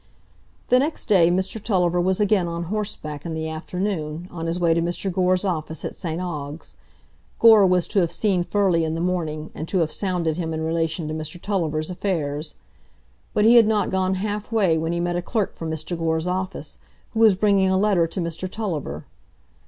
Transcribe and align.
The 0.69 0.79
next 0.79 1.05
day 1.05 1.29
Mr 1.29 1.61
Tulliver 1.63 2.01
was 2.01 2.19
again 2.19 2.47
on 2.47 2.63
horseback 2.73 3.23
in 3.23 3.35
the 3.35 3.47
afternoon, 3.47 4.27
on 4.31 4.47
his 4.47 4.59
way 4.59 4.73
to 4.73 4.81
Mr 4.81 5.11
Gore's 5.13 5.45
office 5.45 5.85
at 5.85 5.93
St 5.93 6.19
Ogg's. 6.19 6.75
Gore 7.37 7.67
was 7.67 7.87
to 7.89 7.99
have 7.99 8.11
seen 8.11 8.41
Furley 8.41 8.83
in 8.83 8.95
the 8.95 8.99
morning, 8.99 9.51
and 9.53 9.67
to 9.67 9.77
have 9.77 9.91
sounded 9.91 10.37
him 10.37 10.55
in 10.55 10.61
relation 10.63 11.07
to 11.07 11.13
Mr 11.13 11.39
Tulliver's 11.39 11.91
affairs. 11.91 12.55
But 13.35 13.45
he 13.45 13.57
had 13.57 13.67
not 13.67 13.91
gone 13.91 14.15
half 14.15 14.51
way 14.51 14.75
when 14.75 14.91
he 14.91 14.99
met 14.99 15.17
a 15.17 15.21
clerk 15.21 15.53
from 15.53 15.69
Mr 15.69 15.95
Gore's 15.95 16.25
office, 16.25 16.79
who 17.11 17.19
was 17.19 17.35
bringing 17.35 17.69
a 17.69 17.77
letter 17.77 18.07
to 18.07 18.19
Mr 18.21 18.49
Tulliver. 18.49 19.05